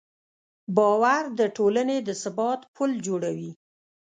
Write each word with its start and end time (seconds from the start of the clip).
باور 0.75 1.23
د 1.39 1.41
ټولنې 1.57 1.97
د 2.07 2.09
ثبات 2.21 2.61
پل 2.75 2.91
جوړوي. 3.07 3.51